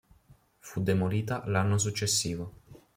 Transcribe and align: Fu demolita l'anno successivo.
Fu 0.57 0.81
demolita 0.81 1.43
l'anno 1.45 1.77
successivo. 1.77 2.53